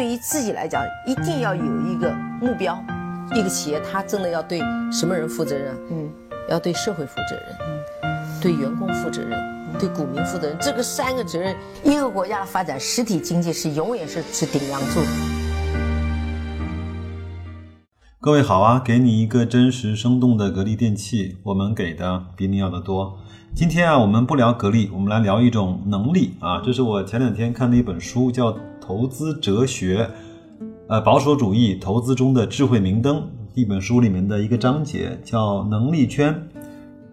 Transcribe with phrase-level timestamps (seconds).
[0.00, 2.10] 对于自己来讲，一定要有一个
[2.40, 2.82] 目标。
[3.34, 4.58] 一个企业，它真的要对
[4.90, 5.76] 什么人负责任？
[5.90, 6.10] 嗯，
[6.48, 7.44] 要对社会负责任，
[8.04, 9.38] 嗯，对员工负责任，
[9.78, 10.56] 对股民负责任。
[10.58, 15.00] 这个三个责任，一个国家的发展，实体经济是永远是是顶梁柱。
[18.22, 23.18] 各位好啊，给你一个真实生动的格力电器，我们给的比你要的多。
[23.54, 26.62] 今天啊，我们不聊格力，我们来聊一种能力啊。
[26.64, 28.50] 这是我前两天看的一本书，叫
[28.90, 29.98] 《投资哲学》。
[30.88, 33.22] 呃，保守主义投资中的智慧明灯
[33.54, 36.48] 一本书里面的一个章节叫能力圈。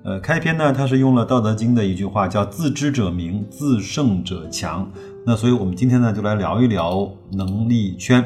[0.04, 4.92] 呃，开篇呢，它是用了《道德经》的一句话，叫“自知者明，自胜者强”。
[5.24, 8.26] 那所以我们今天呢，就来聊一聊能力圈。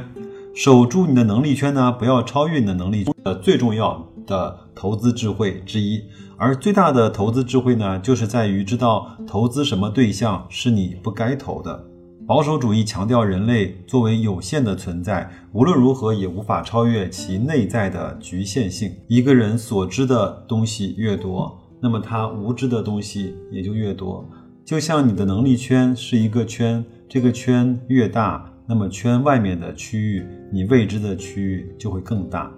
[0.55, 6.01] 守住你的能力圈呢，不要超越你的能力的最重要的投资智慧之一。
[6.37, 11.90] 而最大的投资智慧呢，就是在于知道投资什么对象是你不该投的。
[12.31, 18.89] 保守主义强调人类作为有限的存在，无论如何也无法超越其内在的局限性。
[19.09, 24.25] 一个人所知的东西越多，那么他无知的东西也就越多。
[24.63, 32.49] 就像你的能力圈是一个圈，这个圈越大，那么圈外面的区域，你未知的区域就会更大。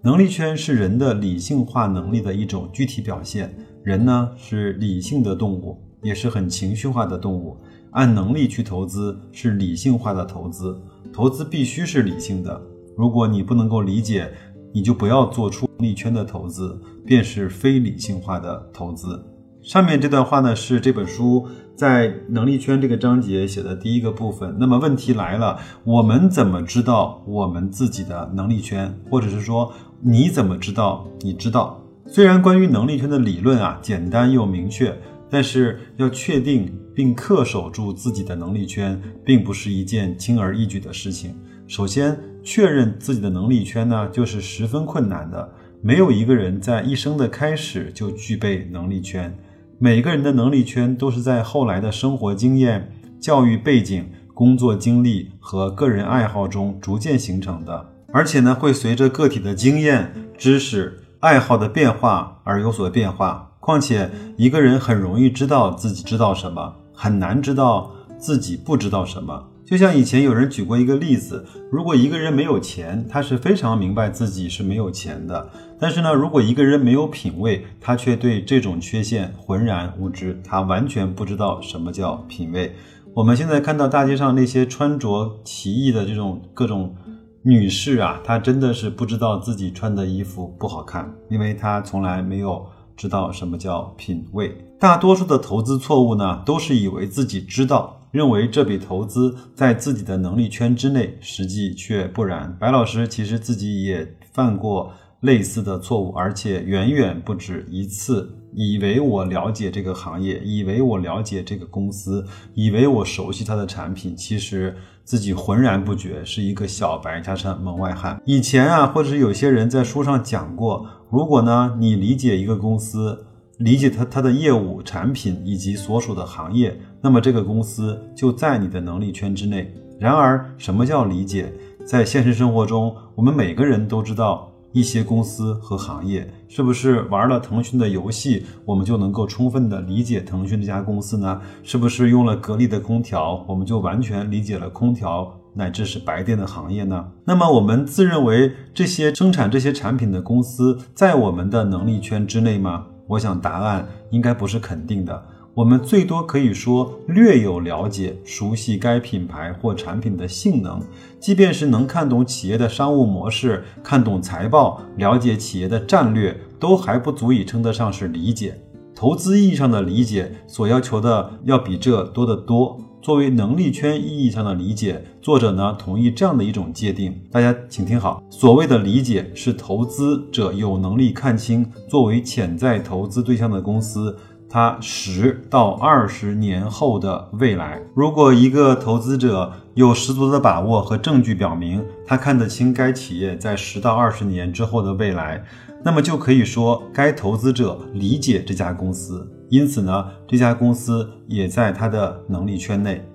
[0.00, 3.52] 能力圈是人的理性化能力的一种具体表现。
[3.82, 7.56] 人呢是理性的动物，也是很情绪化的动物。
[7.98, 10.80] 按能力去投资是理性化的投资，
[11.12, 12.62] 投资必须是理性的。
[12.96, 14.32] 如果你不能够理解，
[14.72, 19.20] 你就不要做出力圈的投资，便是非理性化的投资。
[19.62, 24.56] 上面这段话呢，是这本书在能力圈这个章节写的第一个部分。
[24.60, 28.96] 那么问题来了，我们怎么知道我们自己的能力圈？
[29.10, 31.82] 或者是说，你怎么知道你知道？
[32.06, 34.96] 虽然关于能力圈的理论啊，简单又明确。
[35.30, 41.32] 但是要确定并恪守住自己的能力圈，并不是一件轻而易举的事情。
[41.68, 45.48] 首先，确认自己的能力圈呢，就是十分困难的。
[45.80, 49.32] 没有一个人在一生的开始就具备能力圈，
[49.78, 54.04] 每个人的能力圈都是在后来的生活经验、教育背景、
[54.34, 63.44] 工作经历和个人爱好中逐渐形成的，而且呢，会随着个体的经验、知识、爱好的变化而有所变化。
[63.60, 69.50] 况且，一个人很容易知道自己知道什么，很难知道自己不知道什么。
[69.64, 75.48] 就像以前有人举过一个例子：如果一个人没有钱，他是非常明白自己是没有钱的；
[75.78, 82.74] 但是呢，如果一个人没有品味，他却对这种缺陷浑然无知，他完全不知道什么叫品味。
[83.14, 86.96] 我们现在看到大街上那些穿着奇异的这种各种
[87.44, 92.66] 女士啊，她真的是不知道自己穿的衣服不好看，因为她从来没有。
[92.98, 94.52] 知道什么叫品味？
[94.80, 102.54] 大多数的投资错误呢，都是以为自己知道，认为这笔投资在自己的能力圈之内，实际却不然。
[102.58, 108.34] 白老师其实自己也犯过类似的错误，而且远远不止一次。
[108.60, 118.20] 以为我了解这个行业，以为我了解这个公司，以为我熟悉它的产品，其实自己浑然不觉，是一个小白加上门外汉。
[118.24, 120.84] 以前啊，或者是有些人在书上讲过。
[121.08, 123.26] 如果呢，你理解一个公司，
[123.58, 129.72] 理解它它的业务、产品以及所属的行业，那么这个公司就在你的能力圈之内。
[130.00, 131.52] 然而，什么叫理解？
[131.86, 141.40] 在现实生活中，我们每个人都知道一些公司和行业，是不是玩了腾讯的游戏，我们就能够充分的理解腾讯这家公司呢？
[141.62, 145.34] 是不是用了格力的空调，我们就完全理解了空调？
[145.54, 147.08] 乃至是白电的行业呢？
[147.24, 152.86] 那么我们自认为这些生产这些产品的公司在我们的能力圈之内吗？
[153.08, 155.24] 我想答案应该不是肯定的。
[155.58, 160.80] 我们最多可以说略有了解，熟悉该品牌或产品的性能。
[161.18, 168.56] 即便是能看懂企业的商务模式，看懂财报，了解企业的战略，都还不足以称得上是理解。
[168.94, 172.78] 投资意义上的理解所要求的要比这多得多。
[173.02, 177.20] 作为能力圈意义上的理解，作者呢同意这样的一种界定。
[177.32, 184.16] 大家请听好，所谓的理解是投资者有能力看清作为潜在投资对象的公司，
[184.50, 187.80] 它十到二十年后的未来。
[187.94, 195.44] 如果一个投资者有十足的把握和证据表明他看得清该企业在十到二十年之后的未来，
[195.84, 199.30] 那么就可以说该投资者理解这家公司。
[199.50, 203.06] 因此呢，这家公司也在他的能力圈内。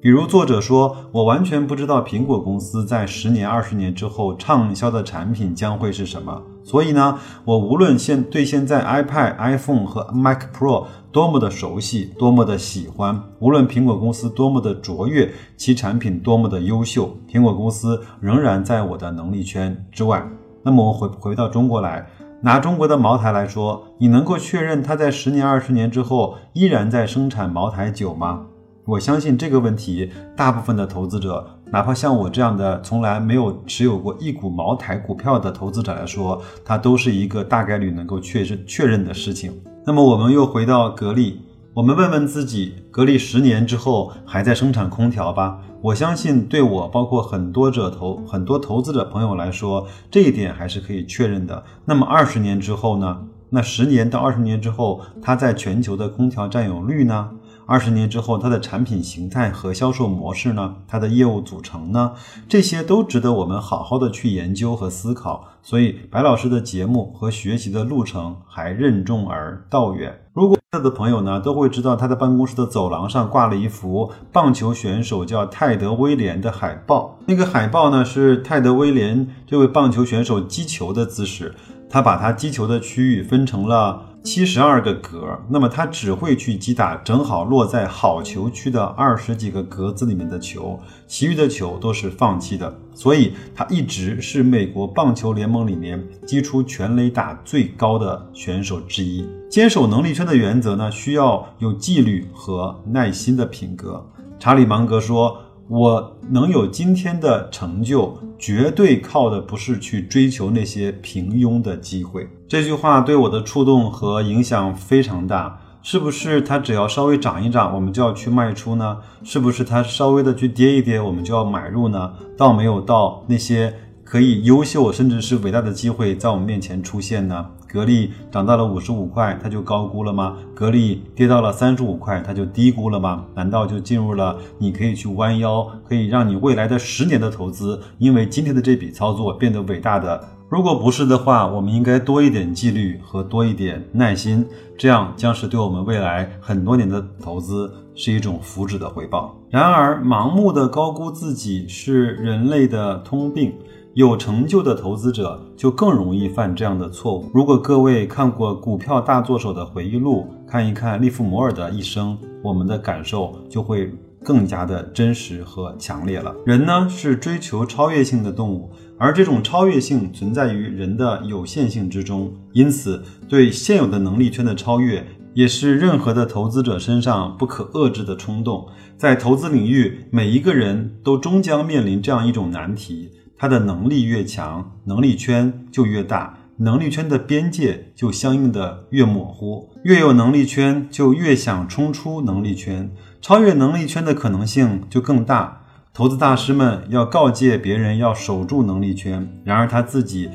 [0.00, 20.28] 比如作者说：“我完全不知道苹果公司在十年、二十年之后畅销的产品将会是什么。”所以呢，我无论现对现在 iPad、iPhone 和 Mac Pro 多么的熟悉，多么的喜欢，无论苹果公司多么的卓越，其产品多么的优秀，苹果公司仍然在我的能力圈之外。
[20.64, 22.04] 那么我回回到中国来，
[22.40, 28.46] 拿中国的茅台来说，你能够确认它在十年、二十年之后依然在生产茅台酒吗？
[28.86, 39.52] 我相信这个问题，大部分的投资者，哪怕像我这样的从来没有持有过一股茅台股票的投资者来说，它都是一个大概率能够确认确认的事情。
[39.84, 41.42] 那么我们又回到格力，
[41.74, 45.60] 我们问问自己，格力十年之后还在生产空调吧？
[45.82, 51.62] 我相信，对我包括很多者投很多投资者朋友来说，这一点还是可以确认的。
[51.84, 53.18] 那么二十年之后呢？
[53.50, 57.30] 那十年到二十年之后，它在全球的空调占有率呢？
[57.68, 60.76] 二十年之后，它的产品形态和销售模式呢？
[60.86, 62.12] 它的业务组成呢？
[62.48, 65.48] 这些都值得我们好好的去研究和思考。
[65.64, 70.16] 所以，白老师的节目和学习的路程还任重而道远。
[70.32, 77.18] 如果的朋友呢，都会知道他的办公室的走廊上挂了一幅棒球选手叫泰德威廉的海报。
[77.26, 81.52] 那个海报呢，是泰德威廉这位棒球选手击球的姿势。
[81.88, 92.76] 他把他击球的区域分成了七十二个格，那么他只会去击打正好落在好球区的二十几个格子里面的球，其余的球都是放弃的。
[92.92, 99.24] 所以，他一直是美国棒球联盟里面击出全垒打最高的选手之一。
[99.48, 104.04] 坚守能力圈的原则呢，需要有纪律和耐心的品格。
[104.40, 105.40] 查理芒格说。
[105.68, 112.28] 我能有今天的成就，绝对靠的不是去追求那些平庸的机会。
[112.46, 115.60] 这句话对我的触动和影响非常大。
[115.82, 118.98] 是不是它只要稍微涨一涨，我们就要去卖出呢？
[119.22, 122.12] 是不是它稍微的去跌一跌，我们就要买入呢？
[122.36, 123.72] 倒没有到那些
[124.02, 127.46] 可以优秀甚至是伟大的机会在我们面前出现呢？
[127.68, 130.36] 格力涨到了五十五块，它就高估了吗？
[130.54, 133.24] 格力跌到了三十五块，它就低估了吗？
[133.34, 140.28] 难道就进入了你可以去弯腰，可以让你未来的十年的投资，因为今天的这笔操作变得伟大的？
[140.48, 144.46] 如果不是的话，我们应该多一点纪律和多一点耐心，
[144.78, 149.36] 这样将是对我们未来很多年的投资是一种福祉的回报。
[149.50, 153.54] 然而，盲目的高估自己是人类的通病。
[153.96, 157.30] 有成就的投资者就更容易犯这样的错误。
[157.32, 163.90] 如果各位看过《股票大作手》的回忆录，看一看利弗摩尔的一生，我们的感受就会
[164.22, 166.36] 更加的真实和强烈了。
[166.44, 172.30] 人呢是追求超越性的动物，而这种超越性存在于人的有限性之中。
[172.52, 178.68] 因此，对现有的能力圈的超越，也是任何的投资者身上不可遏制的冲动。
[178.98, 183.12] 在投资领域，每一个人都终将面临这样一种难题。
[183.38, 189.70] 他的能力越强，能力圈就越大，能力圈的边界就相应的越模糊。
[189.84, 192.90] 越有能力圈，就越想冲出能力圈，
[193.20, 195.62] 超越能力圈的可能性就更大。
[195.92, 200.28] 投资大师们要告诫别人要守住能力圈，然而他自己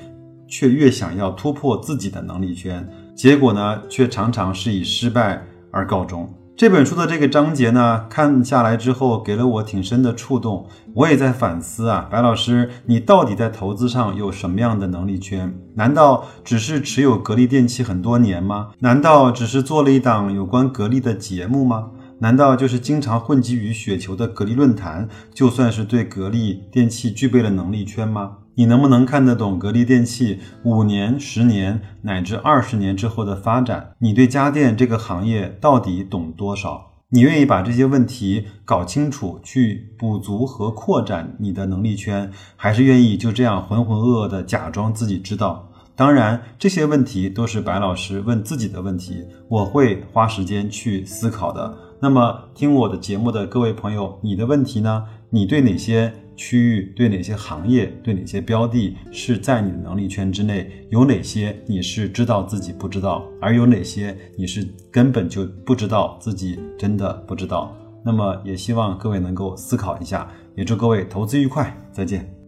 [0.48, 6.28] 却越想要突破自己的能力圈，结果呢，却常常是以失败而告终。
[6.58, 10.68] 这本书的这个章节呢，看下来之后，给了我挺深的触动。
[10.94, 15.52] 我也在反思啊，白老师，你到底在投资上有什么样的能力圈？
[15.76, 18.70] 难道只是持有格力电器很多年吗？
[18.80, 21.90] 难道只是做了一档有关格力的节目吗？
[22.22, 28.38] 难道就是经常混迹于雪球的格力论坛，就算是对格力电器具备了能力圈吗？
[28.54, 33.96] 你能不能看得懂格力电器五年、十年乃至二十年之后的发展？
[33.98, 36.92] 你对家电这个行业到底懂多少？
[37.10, 45.70] 你愿意把这些问题搞清楚，去补足和扩展你的能力圈，还是愿意就这样浑浑噩噩的假装自己知道？
[45.96, 51.76] 当然，这些问题都是白老师问自己的问题，我会花时间去思考的。
[52.04, 55.06] 那么，听我的节目的各位朋友，你的问题呢？
[55.30, 56.12] 你对哪些？
[56.36, 60.88] 区域对哪些行业、对哪些标的是在你的能力圈之内？
[60.90, 67.76] 有哪些你是知道自己不知道，而有哪些你是根本就不知道自己真的不知道？
[68.04, 72.41] 那么也希望各位能够思考一下，也祝各位投资愉快，再见。